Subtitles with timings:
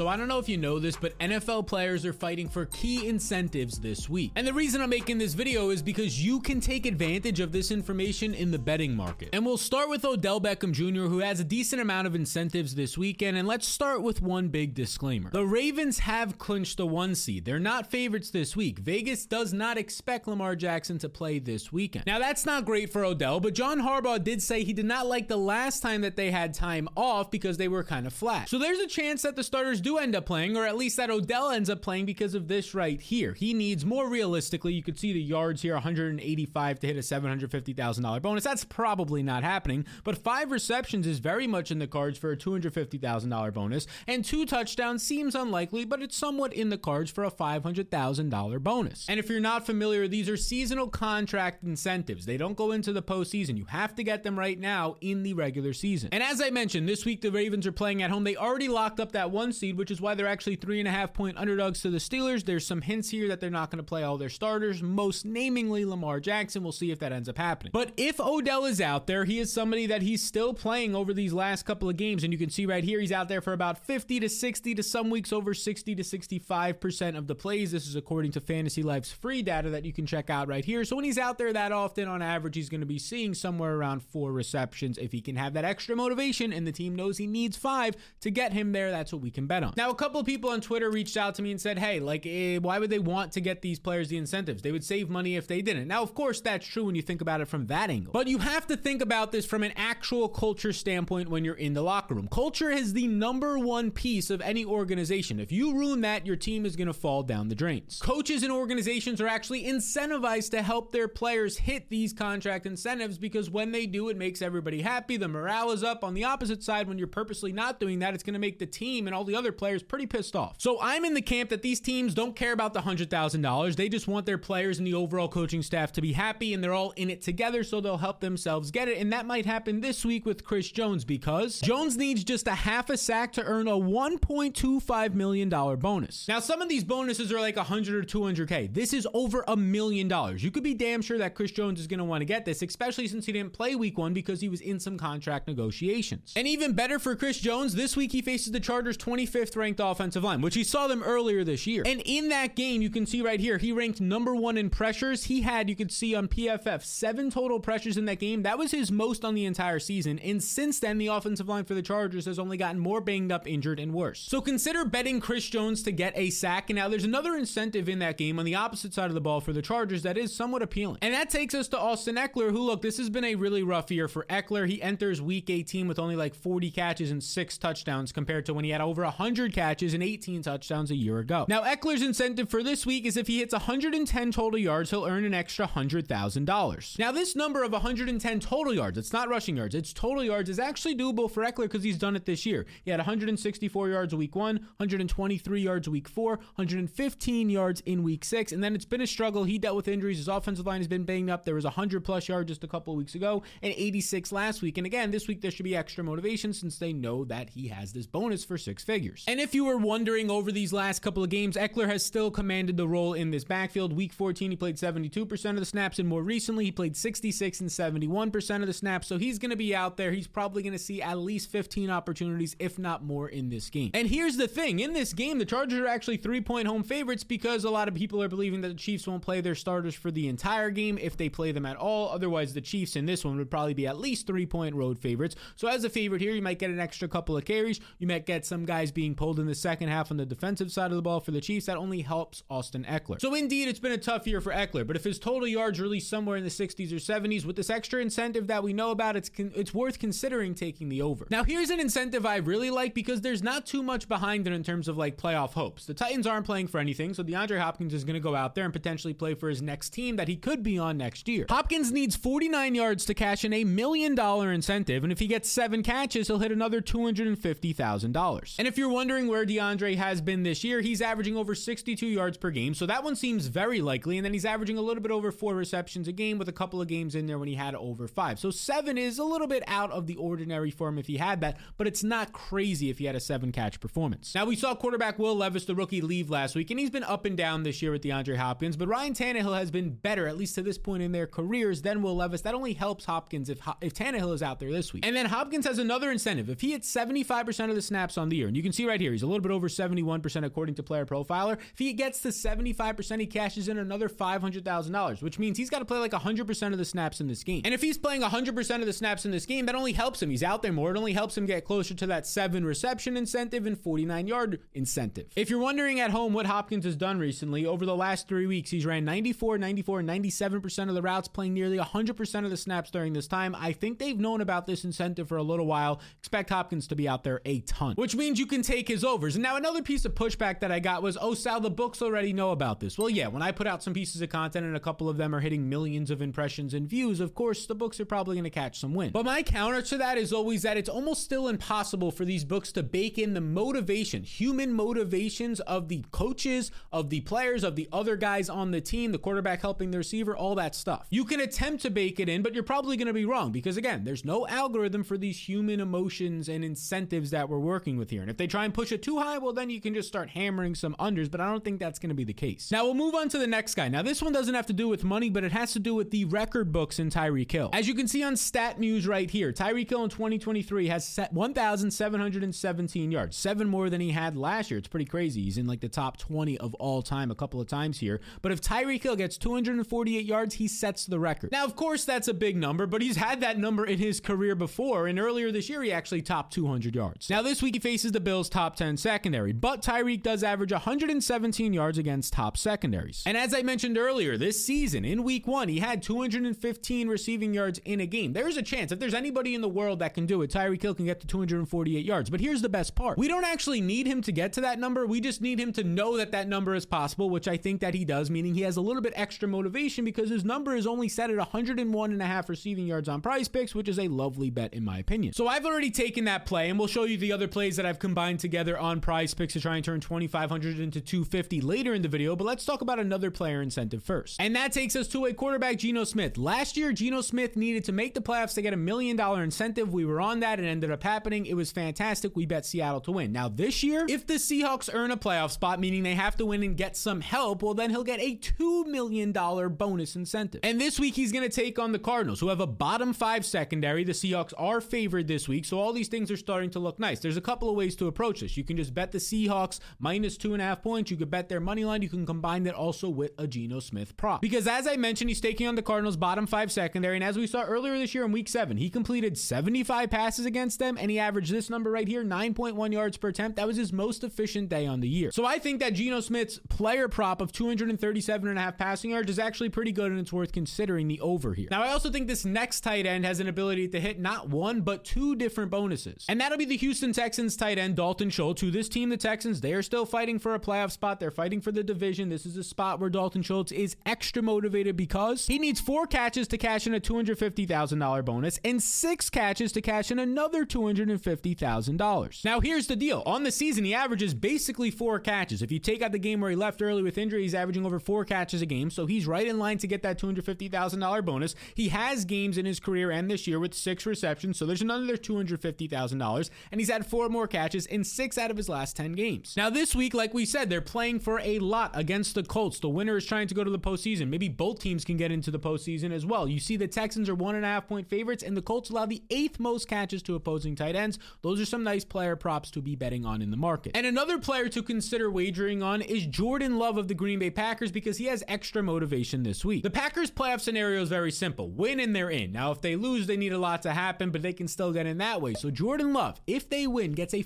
[0.00, 3.06] So I don't know if you know this, but NFL players are fighting for key
[3.06, 4.32] incentives this week.
[4.34, 7.70] And the reason I'm making this video is because you can take advantage of this
[7.70, 9.28] information in the betting market.
[9.34, 12.96] And we'll start with Odell Beckham Jr., who has a decent amount of incentives this
[12.96, 13.36] weekend.
[13.36, 15.28] And let's start with one big disclaimer.
[15.32, 17.44] The Ravens have clinched the one seed.
[17.44, 18.78] They're not favorites this week.
[18.78, 22.06] Vegas does not expect Lamar Jackson to play this weekend.
[22.06, 25.28] Now that's not great for Odell, but John Harbaugh did say he did not like
[25.28, 28.48] the last time that they had time off because they were kind of flat.
[28.48, 31.10] So there's a chance that the starters do end up playing, or at least that
[31.10, 33.34] Odell ends up playing because of this right here.
[33.34, 38.22] He needs more realistically, you could see the yards here 185 to hit a $750,000
[38.22, 38.44] bonus.
[38.44, 42.36] That's probably not happening, but five receptions is very much in the cards for a
[42.36, 47.30] $250,000 bonus, and two touchdowns seems unlikely, but it's somewhat in the cards for a
[47.30, 49.06] $500,000 bonus.
[49.08, 52.26] And if you're not familiar, these are seasonal contract incentives.
[52.26, 53.56] They don't go into the postseason.
[53.56, 56.10] You have to get them right now in the regular season.
[56.12, 58.24] And as I mentioned, this week the Ravens are playing at home.
[58.24, 60.90] They already locked up that one seed, which is why they're actually three and a
[60.90, 62.44] half point underdogs to the Steelers.
[62.44, 65.88] There's some hints here that they're not going to play all their starters, most namingly
[65.88, 66.62] Lamar Jackson.
[66.62, 67.70] We'll see if that ends up happening.
[67.72, 71.32] But if Odell is out there, he is somebody that he's still playing over these
[71.32, 72.24] last couple of games.
[72.24, 74.82] And you can see right here, he's out there for about 50 to 60 to
[74.82, 77.72] some weeks over 60 to 65% of the plays.
[77.72, 80.84] This is according to Fantasy Life's free data that you can check out right here.
[80.84, 83.76] So when he's out there that often, on average, he's going to be seeing somewhere
[83.76, 84.98] around four receptions.
[84.98, 88.30] If he can have that extra motivation and the team knows he needs five to
[88.30, 89.74] get him there, that's what we can bet on.
[89.76, 92.26] Now, a couple of people on Twitter reached out to me and said, hey, like,
[92.26, 94.62] eh, why would they want to get these players the incentives?
[94.62, 95.88] They would save money if they didn't.
[95.88, 98.12] Now, of course, that's true when you think about it from that angle.
[98.12, 101.74] But you have to think about this from an actual culture standpoint when you're in
[101.74, 102.28] the locker room.
[102.30, 105.40] Culture is the number one piece of any organization.
[105.40, 107.98] If you ruin that, your team is going to fall down the drains.
[108.02, 113.50] Coaches and organizations are actually incentivized to help their players hit these contract incentives because
[113.50, 115.16] when they do, it makes everybody happy.
[115.16, 116.04] The morale is up.
[116.04, 118.66] On the opposite side, when you're purposely not doing that, it's going to make the
[118.66, 120.56] team and all the other players pretty pissed off.
[120.58, 123.76] So I'm in the camp that these teams don't care about the $100,000.
[123.76, 126.72] They just want their players and the overall coaching staff to be happy and they're
[126.72, 128.98] all in it together so they'll help themselves get it.
[128.98, 132.90] And that might happen this week with Chris Jones because Jones needs just a half
[132.90, 136.26] a sack to earn a $1.25 million bonus.
[136.28, 138.72] Now, some of these bonuses are like 100 or 200K.
[138.72, 140.42] This is over a million dollars.
[140.42, 142.62] You could be damn sure that Chris Jones is going to want to get this,
[142.62, 146.32] especially since he didn't play week one because he was in some contract negotiations.
[146.36, 150.24] And even better for Chris Jones, this week he faces the Chargers 25th ranked offensive
[150.24, 151.82] line, which he saw them earlier this year.
[151.86, 155.24] And in that game, you can see right here, he ranked number one in pressures.
[155.24, 158.42] He had, you could see on PFF, seven total pressures in that game.
[158.42, 160.18] That was his most on the entire season.
[160.20, 163.46] And since then, the offensive line for the Chargers has only gotten more banged up,
[163.46, 164.20] injured, and worse.
[164.20, 166.70] So consider betting Chris Jones to get a sack.
[166.70, 169.40] And now there's another incentive in that game on the opposite side of the ball
[169.40, 170.98] for the Chargers that is somewhat appealing.
[171.02, 173.90] And that takes us to Austin Ekeler, who, look, this has been a really rough
[173.90, 174.68] year for Ekeler.
[174.68, 178.64] He enters week 18 with only like 40 catches and six touchdowns compared to when
[178.64, 181.46] he had over 100 catches and 18 touchdowns a year ago.
[181.48, 185.24] Now, Ekeler's incentive for this week is if he hits 110 total yards, he'll earn
[185.24, 186.98] an extra $100,000.
[186.98, 190.58] Now, this number of 110 total yards, it's not rushing yards, it's total yards, is
[190.58, 192.66] actually doable for Ekeler because he's done it this year.
[192.84, 198.52] He had 164 yards week one, 123 yards week four, 115 yards in week six,
[198.52, 199.44] and then it's been a struggle.
[199.44, 200.18] He dealt with injuries.
[200.18, 201.44] His offensive line has been banged up.
[201.44, 204.78] There was 100 plus yards just a couple weeks ago and 86 last week.
[204.78, 207.92] And again, this week there should be extra motivation since they know that he has
[207.92, 209.19] this bonus for six figures.
[209.26, 212.76] And if you were wondering over these last couple of games, Ekeler has still commanded
[212.76, 213.92] the role in this backfield.
[213.92, 217.70] Week 14, he played 72% of the snaps, and more recently, he played 66 and
[217.70, 219.06] 71% of the snaps.
[219.06, 220.12] So he's going to be out there.
[220.12, 223.90] He's probably going to see at least 15 opportunities, if not more, in this game.
[223.94, 227.24] And here's the thing in this game, the Chargers are actually three point home favorites
[227.24, 230.10] because a lot of people are believing that the Chiefs won't play their starters for
[230.10, 232.08] the entire game if they play them at all.
[232.10, 235.36] Otherwise, the Chiefs in this one would probably be at least three point road favorites.
[235.56, 237.80] So, as a favorite here, you might get an extra couple of carries.
[237.98, 240.90] You might get some guys being pulled in the second half on the defensive side
[240.90, 241.66] of the ball for the Chiefs.
[241.66, 243.20] That only helps Austin Ekeler.
[243.20, 246.06] So, indeed, it's been a tough year for Ekeler, but if his total yards release
[246.06, 249.28] somewhere in the 60s or 70s with this extra incentive that we know about, it's
[249.28, 251.26] con- it's worth considering taking the over.
[251.30, 254.62] Now, here's an incentive I really like because there's not too much behind it in
[254.62, 255.86] terms of like playoff hopes.
[255.86, 258.64] The Titans aren't playing for anything, so DeAndre Hopkins is going to go out there
[258.64, 261.46] and potentially play for his next team that he could be on next year.
[261.48, 265.48] Hopkins needs 49 yards to cash in a million dollar incentive, and if he gets
[265.50, 268.54] seven catches, he'll hit another $250,000.
[268.58, 272.36] And if you're wondering where DeAndre has been this year, he's averaging over 62 yards
[272.36, 275.10] per game, so that one seems very likely, and then he's averaging a little bit
[275.10, 277.74] over four receptions a game with a couple of games in there when he had
[277.74, 278.38] over five.
[278.38, 281.40] So seven is a little bit out of the ordinary for him if he had
[281.40, 284.34] that, but it's not crazy if he had a seven catch performance.
[284.34, 287.24] Now, we saw quarterback Will Levis, the rookie, leave last week, and he's been up
[287.24, 290.56] and down this year with DeAndre Hopkins, but Ryan Tannehill has been better, at least
[290.56, 292.42] to this point in their careers, than Will Levis.
[292.42, 295.06] That only helps Hopkins if, if Tannehill is out there this week.
[295.06, 296.50] And then Hopkins has another incentive.
[296.50, 299.00] If he hits 75% of the snaps on the year, and you can see right
[299.00, 301.56] here, he's a little bit over 71% according to Player Profiler.
[301.72, 305.84] If he gets to 75%, he cashes in another $500,000, which means he's got to
[305.84, 307.62] play like 100% of the snaps in this game.
[307.64, 310.30] And if he's playing 100% of the snaps in this game, that only helps him.
[310.30, 310.90] He's out there more.
[310.90, 315.28] It only helps him get closer to that seven reception incentive and 49 yard incentive.
[315.36, 318.70] If you're wondering at home what Hopkins has done recently, over the last three weeks,
[318.70, 322.90] he's ran 94, 94, and 97% of the routes, playing nearly 100% of the snaps
[322.90, 323.54] during this time.
[323.54, 326.00] I think they've known about this incentive for a little while.
[326.18, 329.34] Expect Hopkins to be out there a ton, which means you can take his overs.
[329.34, 332.32] And now another piece of pushback that I got was, oh, Sal, the books already
[332.32, 332.96] know about this.
[332.96, 335.34] Well, yeah, when I put out some pieces of content and a couple of them
[335.34, 338.50] are hitting millions of impressions and views, of course, the books are probably going to
[338.50, 339.12] catch some wind.
[339.12, 342.70] But my counter to that is always that it's almost still impossible for these books
[342.72, 347.88] to bake in the motivation, human motivations of the coaches, of the players, of the
[347.92, 351.08] other guys on the team, the quarterback helping the receiver, all that stuff.
[351.10, 353.76] You can attempt to bake it in, but you're probably going to be wrong because,
[353.76, 358.20] again, there's no algorithm for these human emotions and incentives that we're working with here.
[358.20, 360.30] And if they try and push it too high, well, then you can just start
[360.30, 362.70] hammering some unders, but I don't think that's going to be the case.
[362.70, 363.88] Now, we'll move on to the next guy.
[363.88, 366.10] Now, this one doesn't have to do with money, but it has to do with
[366.10, 367.70] the record books in Tyreek Hill.
[367.72, 373.12] As you can see on StatMuse right here, Tyreek Hill in 2023 has set 1,717
[373.12, 374.78] yards, seven more than he had last year.
[374.78, 375.42] It's pretty crazy.
[375.42, 378.20] He's in like the top 20 of all time a couple of times here.
[378.42, 381.52] But if Tyreek Hill gets 248 yards, he sets the record.
[381.52, 384.54] Now, of course, that's a big number, but he's had that number in his career
[384.54, 385.06] before.
[385.06, 387.30] And earlier this year, he actually topped 200 yards.
[387.30, 391.72] Now, this week he faces the Bills' top 10 secondary, but Tyreek does average 117
[391.72, 393.22] yards against top secondaries.
[393.26, 397.78] And as I mentioned earlier, this season in week one, he had 215 receiving yards
[397.84, 398.32] in a game.
[398.32, 400.94] There's a chance if there's anybody in the world that can do it, Tyreek Hill
[400.94, 402.30] can get to 248 yards.
[402.30, 405.06] But here's the best part we don't actually need him to get to that number.
[405.06, 407.94] We just need him to know that that number is possible, which I think that
[407.94, 411.08] he does, meaning he has a little bit extra motivation because his number is only
[411.08, 414.50] set at 101 and a half receiving yards on prize picks, which is a lovely
[414.50, 415.32] bet in my opinion.
[415.32, 417.98] So I've already taken that play, and we'll show you the other plays that I've
[417.98, 422.08] combined together on prize picks to try and turn 2,500 into 250 later in the
[422.08, 422.34] video.
[422.34, 424.40] But let's talk about another player incentive first.
[424.40, 426.38] And that takes us to a quarterback, Geno Smith.
[426.38, 429.92] Last year, Geno Smith needed to make the playoffs to get a million dollar incentive.
[429.92, 431.46] We were on that and ended up happening.
[431.46, 432.34] It was fantastic.
[432.34, 433.32] We bet Seattle to win.
[433.32, 436.62] Now, this year, if the Seahawks earn a playoff spot, meaning they have to win
[436.62, 440.60] and get some help, well, then he'll get a $2 million bonus incentive.
[440.64, 443.44] And this week, he's going to take on the Cardinals, who have a bottom five
[443.44, 444.04] secondary.
[444.04, 447.20] The Seahawks are favored this week, so all these things are starting to look nice.
[447.20, 448.56] There's a couple of ways to approach this.
[448.56, 451.10] You can just bet the Seahawks minus two and a half points.
[451.10, 452.02] You could bet their money line.
[452.02, 454.40] You can combine that also with a Geno Smith prop.
[454.40, 457.16] Because as I mentioned, he's taking on the Cardinals' bottom five secondary.
[457.16, 460.78] And as we saw earlier this year in week seven, he completed 75 passes against
[460.78, 463.56] them, and he averaged this number right here 9.1 yards per attempt.
[463.56, 465.32] That was his most efficient day on the year.
[465.32, 469.30] So I think that Geno Smith's player prop of 237 and a half passing yards
[469.30, 471.68] is actually pretty good, and it's worth considering the over here.
[471.70, 474.82] Now, I also think this next tight end has an ability to hit not one,
[474.82, 476.24] but two different bonuses.
[476.28, 479.62] And that'll be the Houston Texans tight end, Dalton Schultz, who this team, the Texans,
[479.62, 481.20] they are still fighting for a playoff spot.
[481.20, 482.28] They're fighting for the division.
[482.28, 486.46] This is a spot where Dalton Schultz is extra motivated because he needs four catches
[486.48, 492.44] to cash in a $250,000 bonus and six catches to cash in another $250,000.
[492.44, 493.22] Now, here's the deal.
[493.24, 495.62] On the season, he averages basically four catches.
[495.62, 497.98] If you take out the game where he left early with injury, he's averaging over
[497.98, 498.90] four catches a game.
[498.90, 501.54] So he's right in line to get that $250,000 bonus.
[501.74, 504.58] He has games in his career and this year with six receptions.
[504.58, 506.50] So there's another $250,000.
[506.70, 509.54] And he's had four more catches in six out of his last 10 games.
[509.56, 512.80] Now, this week, like we said, they're playing for a lot against the Colts.
[512.80, 514.28] The winner is trying to go to the postseason.
[514.28, 516.48] Maybe both teams can get into the postseason as well.
[516.48, 519.06] You see, the Texans are one and a half point favorites, and the Colts allow
[519.06, 521.18] the eighth most catches to opposing tight ends.
[521.42, 523.92] Those are some nice player props to be betting on in the market.
[523.94, 527.90] And another player to consider wagering on is Jordan Love of the Green Bay Packers
[527.90, 529.82] because he has extra motivation this week.
[529.82, 532.52] The Packers' playoff scenario is very simple win and they're in.
[532.52, 535.06] Now, if they lose, they need a lot to happen, but they can still get
[535.06, 535.54] in that way.
[535.54, 537.42] So, Jordan Love, if they win, gets a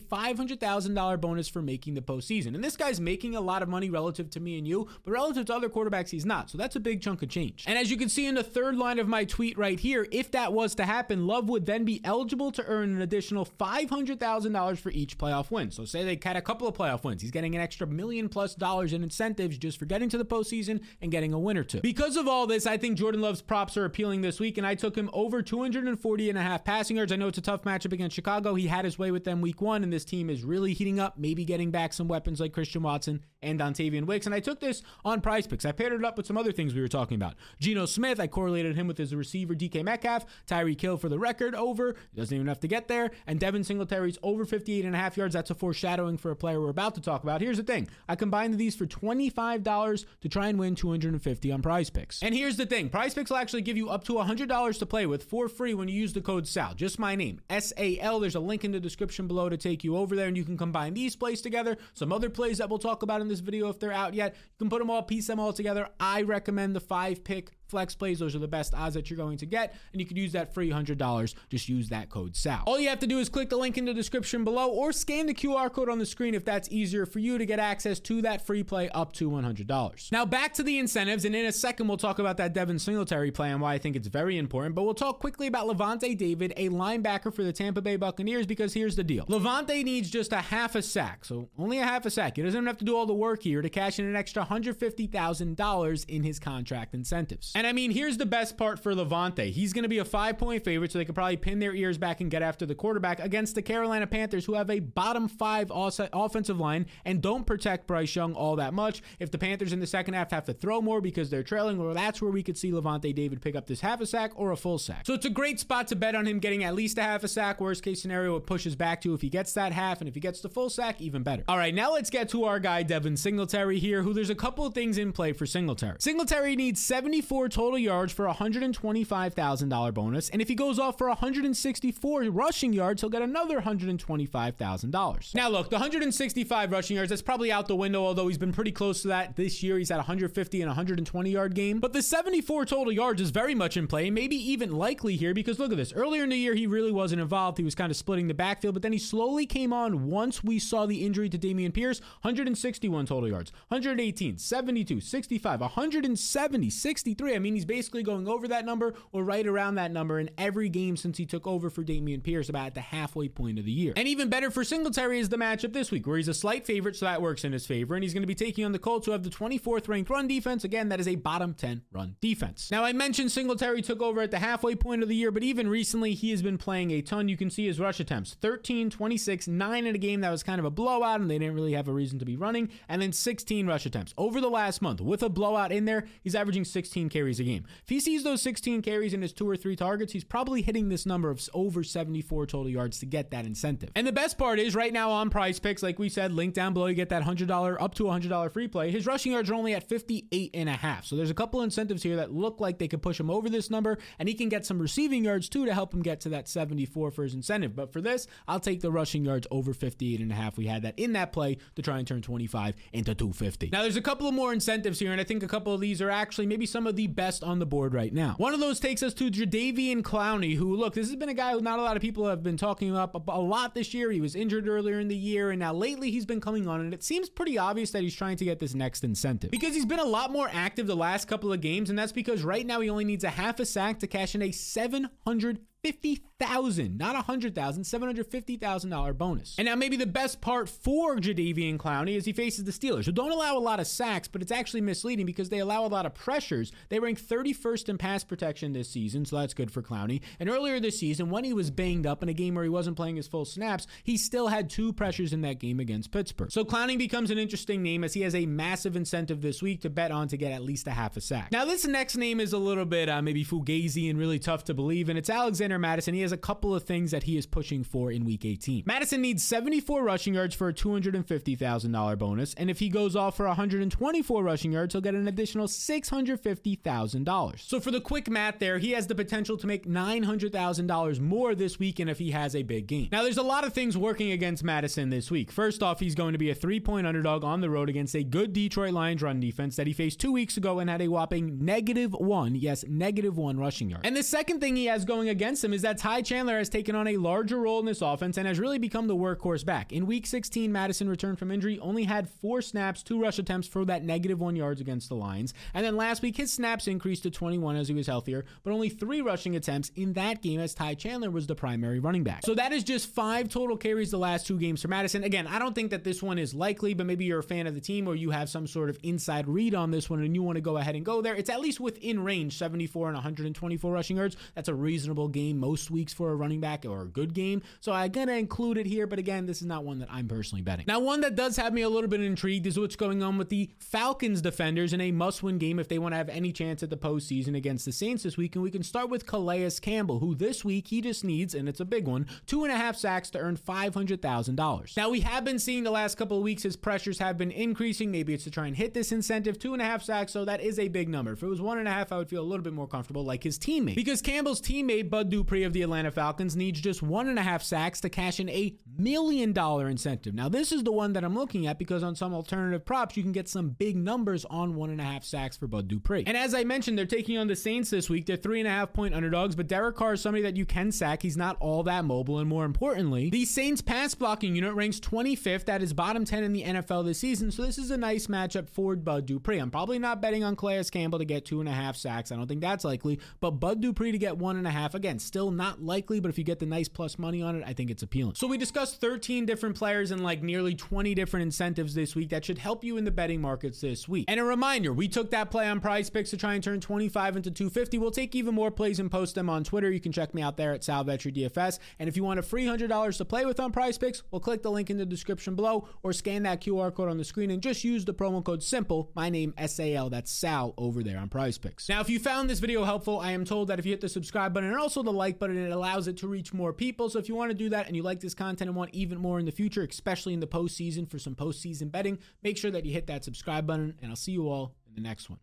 [0.59, 2.55] $500,000 bonus for making the postseason.
[2.55, 5.47] And this guy's making a lot of money relative to me and you, but relative
[5.47, 6.51] to other quarterbacks, he's not.
[6.51, 7.65] So, that's a big chunk of change.
[7.67, 10.31] And as you can see in the third line of my tweet right here, if
[10.33, 14.91] that was to happen, Love would then be eligible to earn an additional $500,000 for
[14.91, 15.71] each playoff win.
[15.71, 18.55] So, say they had a couple of playoff wins, he's getting an extra million plus
[18.55, 21.81] dollars in incentives just for getting to the postseason and getting a win or two.
[21.81, 24.75] Because of all this, I think Jordan Love's props are appealing this week, and I
[24.75, 27.13] took him over 240 and a half passing yards.
[27.13, 28.55] I know it's a tough matchup against Chicago.
[28.55, 31.19] He had his way with them week one, and this team is really heating up,
[31.19, 34.27] maybe getting back some weapons like Christian Watson and Dontayvion Wicks.
[34.27, 35.65] And I took this on prize picks.
[35.65, 37.35] I paired it up with some other things we were talking about.
[37.61, 40.25] Geno Smith, I correlated him with his receiver DK Metcalf.
[40.47, 41.95] Tyreek Hill for the record, over.
[42.13, 43.11] He doesn't even have to get there.
[43.27, 45.35] And Devin Singletary's over 58 and a half yards.
[45.35, 47.41] That's a foreshadowing for a player we're about to talk about.
[47.41, 47.89] Here's the thing.
[48.09, 52.23] I combined these for $25 to try and win 250 on prize picks.
[52.23, 52.89] And here's the thing.
[52.89, 55.89] Prize picks will actually give you up to $100 to play with for free when
[55.89, 56.75] you use the code SAL.
[56.75, 58.21] Just my name, S A L.
[58.21, 60.24] There's a link in the description below to take you over there.
[60.25, 61.77] Together and you can combine these plays together.
[61.93, 64.35] Some other plays that we'll talk about in this video if they're out yet.
[64.35, 65.89] You can put them all, piece them all together.
[66.01, 68.19] I recommend the five pick flex plays.
[68.19, 69.75] Those are the best odds that you're going to get.
[69.93, 71.35] And you can use that free $100.
[71.49, 72.63] Just use that code SAL.
[72.67, 75.27] All you have to do is click the link in the description below or scan
[75.27, 78.23] the QR code on the screen if that's easier for you to get access to
[78.23, 80.13] that free play up to $100.
[80.13, 81.25] Now back to the incentives.
[81.25, 83.97] And in a second, we'll talk about that Devin Singletary play and why I think
[83.97, 84.75] it's very important.
[84.75, 88.75] But we'll talk quickly about Lavonte David, a linebacker for the Tampa Bay Buccaneers, because
[88.75, 89.27] here's the deal.
[89.27, 91.25] Lavonte needs just a half a sack.
[91.25, 92.37] So only a half a sack.
[92.37, 96.09] He doesn't have to do all the work here to cash in an extra $150,000
[96.09, 97.53] in his contract incentives.
[97.55, 99.51] And I mean, here's the best part for Lavonte.
[99.51, 101.99] He's going to be a five point favorite, so they could probably pin their ears
[101.99, 105.71] back and get after the quarterback against the Carolina Panthers, who have a bottom five
[105.75, 109.03] offensive line and don't protect Bryce Young all that much.
[109.19, 111.95] If the Panthers in the second half have to throw more because they're trailing, well,
[111.95, 114.57] that's where we could see Lavonte David pick up this half a sack or a
[114.57, 115.07] full sack.
[115.07, 117.29] So it's a great spot to bet on him getting at least a half a
[117.29, 117.61] sack.
[117.61, 120.21] Worst case scenario, it pushes back to if he gets that half, and if he
[120.21, 121.45] gets the full sack, even better.
[121.49, 124.67] All right, now let's get to our guy, Devin Singletary here, who there's a couple
[124.67, 125.97] of things in play for Singletary.
[126.01, 130.31] Singletary needs 74 total yards for a $125,000 bonus.
[130.31, 135.35] And if he goes off for 164 rushing yards, he'll get another $125,000.
[135.35, 138.73] Now, look, the 165 rushing yards, that's probably out the window, although he's been pretty
[138.73, 139.79] close to that this year.
[139.79, 141.81] He's at 150 and 120 yard game.
[141.81, 145.59] But the 74 total yards is very much in play, maybe even likely here, because
[145.59, 145.93] look at this.
[145.93, 147.59] Earlier in the year, he really wasn't involved.
[147.59, 150.59] He was kind of splitting the backfield, but then he slowly came on once we
[150.59, 157.34] saw the injury to Dameon Pierce 161 total yards, 118, 72, 65, 170, 63.
[157.35, 160.69] I mean, he's basically going over that number or right around that number in every
[160.69, 163.73] game since he took over for Dameon Pierce about at the halfway point of the
[163.73, 163.93] year.
[163.97, 166.97] And even better for Singletary is the matchup this week, where he's a slight favorite,
[166.97, 167.95] so that works in his favor.
[167.95, 170.29] And he's going to be taking on the Colts, who have the 24th ranked run
[170.29, 170.65] defense.
[170.65, 172.71] Again, that is a bottom 10 run defense.
[172.71, 175.69] Now, I mentioned Singletary took over at the halfway point of the year, but even
[175.69, 177.29] recently, he has been playing a ton.
[177.29, 180.59] You can see his rush attempts 13, 26, 9 in a game that was kind
[180.59, 183.13] of a blowout, and they didn't really have a reason to be running, and then
[183.13, 184.15] 16 rush attempts.
[184.17, 187.65] Over the last month, with a blowout in there, he's averaging 16 carries a game.
[187.83, 190.91] If he sees those 16 carries in his two or three targets, he's probably hitting
[190.91, 193.91] this number of over 74 total yards to get that incentive.
[193.95, 196.75] And the best part is right now on prize picks, like we said, link down
[196.75, 198.91] below, you get that $100 up to $100 free play.
[198.91, 201.07] His rushing yards are only at 58 and a half.
[201.07, 203.71] So there's a couple incentives here that look like they could push him over this
[203.71, 206.47] number, and he can get some receiving yards too to help him get to that
[206.47, 207.75] 74 for his incentive.
[207.75, 210.59] But for this, I'll take the rushing yards over 58 and a half.
[210.59, 213.71] We had that in that play to try and turn 25 into 250.
[213.73, 216.03] Now there's a couple of more incentives here, and I think a couple of these
[216.03, 218.35] are actually maybe some of the best on the board right now.
[218.39, 221.53] One of those takes us to Jadeveon Clowney, who, look, this has been a guy
[221.53, 224.11] who not a lot of people have been talking up a lot this year.
[224.11, 226.93] He was injured earlier in the year, and now lately he's been coming on, and
[226.93, 229.99] it seems pretty obvious that he's trying to get this next incentive because he's been
[229.99, 232.91] a lot more active the last couple of games, and that's because right now he
[232.91, 237.23] only needs a half a sack to cash in a 700 fifty thousand, not a
[237.23, 239.55] hundred thousand, seven hundred fifty thousand dollar bonus.
[239.59, 243.13] And now maybe the best part for Jadeveon Clowney is he faces the Steelers, who
[243.13, 246.07] don't allow a lot of sacks, but it's actually misleading because they allow a lot
[246.07, 246.73] of pressures.
[246.89, 250.21] They rank 31st in pass protection this season, so that's good for Clowney.
[250.39, 252.97] And earlier this season, when he was banged up in a game where he wasn't
[252.97, 256.53] playing his full snaps, he still had two pressures in that game against Pittsburgh.
[256.53, 259.91] So Clowney becomes an interesting name as he has a massive incentive this week to
[259.91, 261.51] bet on to get at least a half a sack.
[261.53, 264.75] Now this next name is a little bit uh, maybe fugazi and really tough to
[264.75, 266.15] believe, and it's Alexander Mattison.
[266.15, 268.83] He has a couple of things that he is pushing for in week 18.
[268.85, 273.47] Mattison needs 74 rushing yards for a $250,000 bonus, and if he goes off for
[273.47, 277.61] 124 rushing yards, he'll get an additional $650,000.
[277.61, 281.79] So for the quick math there, he has the potential to make $900,000 more this
[281.79, 283.09] weekend if he has a big game.
[283.13, 285.51] Now, there's a lot of things working against Mattison this week.
[285.51, 288.25] First off, he's going to be a three point underdog on the road against a
[288.25, 291.65] good Detroit Lions run defense that he faced two weeks ago and had a whopping
[291.65, 294.05] negative one, yes, negative one rushing yard.
[294.05, 296.95] And the second thing he has going against him is that Ty Chandler has taken
[296.95, 299.93] on a larger role in this offense and has really become the workhorse back.
[299.93, 303.85] In week 16, Mattison returned from injury, only had four snaps, two rush attempts for
[303.85, 305.55] that negative one yards against the Lions.
[305.73, 308.89] And then last week, his snaps increased to 21 as he was healthier, but only
[308.89, 312.45] three rushing attempts in that game as Ty Chandler was the primary running back.
[312.45, 315.25] So that is just five total carries the last two games for Mattison.
[315.25, 317.75] Again, I don't think that this one is likely, but maybe you're a fan of
[317.75, 320.43] the team or you have some sort of inside read on this one and you
[320.43, 321.35] want to go ahead and go there.
[321.35, 324.37] It's at least within range 74 and 124 rushing yards.
[324.55, 327.63] That's a reasonable game most weeks for a running back or a good game.
[327.81, 330.29] So I'm going to include it here, but again, this is not one that I'm
[330.29, 330.85] personally betting.
[330.87, 333.49] Now, one that does have me a little bit intrigued is what's going on with
[333.49, 336.83] the Falcons defenders in a must win game if they want to have any chance
[336.83, 338.55] at the postseason against the Saints this week.
[338.55, 341.81] And we can start with Calais Campbell, who this week he just needs, and it's
[341.81, 344.97] a big one, two and a half sacks to earn $500,000.
[344.97, 348.11] Now, we have been seeing the last couple of weeks his pressures have been increasing.
[348.11, 350.61] Maybe it's to try and hit this incentive, two and a half sacks, so that
[350.61, 351.33] is a big number.
[351.33, 353.25] If it was one and a half, I would feel a little bit more comfortable
[353.25, 353.95] like his teammate.
[353.95, 357.63] Because Campbell's teammate, Bud Dupree of the Atlanta Falcons, needs just one and a half
[357.63, 360.35] sacks to cash in a million dollar incentive.
[360.35, 363.23] Now, this is the one that I'm looking at because on some alternative props, you
[363.23, 366.25] can get some big numbers on one and a half sacks for Bud Dupree.
[366.27, 368.27] And as I mentioned, they're taking on the Saints this week.
[368.27, 370.93] They're three and a half point underdogs, but Derek Carr is somebody that you can
[370.93, 371.23] sack.
[371.23, 372.39] He's not all that mobile.
[372.39, 375.67] And more importantly, the Saints pass blocking unit ranks 25th.
[375.67, 377.51] That is bottom 10 in the NFL this season.
[377.51, 379.59] So this is a nice matchup for Bud Dupree.
[379.59, 382.33] I'm probably not betting on Calais Campbell to get two and a half sacks.
[382.33, 383.21] I don't think that's likely.
[383.41, 386.21] But Bud Dupree to get one and a half, again, still not likely.
[386.21, 388.35] But if you get the nice plus money on it, I think it's appealing.
[388.35, 392.45] So we discussed 13 different players and like nearly 20 different incentives this week that
[392.45, 394.25] should help you in the betting markets this week.
[394.29, 397.37] And a reminder, we took that play on prize picks to try and turn 25
[397.37, 397.99] into 250.
[397.99, 399.91] We'll take even more plays and post them on Twitter.
[399.91, 401.79] You can check me out there at Sal DFS.
[401.99, 404.63] And if you want a free $100 to play with on prize picks, we'll click
[404.63, 407.63] the link in the description below or scan that QR code on the screen and
[407.63, 411.59] just use the promo code SIMPLE, my name SAL, that's Sal over there on prize
[411.59, 411.89] picks.
[411.89, 414.09] Now, if you found this video helpful, I am told that if you hit the
[414.09, 417.11] subscribe button and also the like button, it allows it to reach more people.
[417.11, 419.19] So if you want to do that and you like this content and want even
[419.19, 422.85] more in the future, especially in the postseason for some postseason betting, make sure that
[422.85, 425.39] you hit that subscribe button and I'll see you all in the next one.